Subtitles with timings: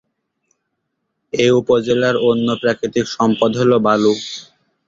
[1.33, 4.13] এ উপজেলার অন্য প্রাকৃতিক সম্পদ হল বালু।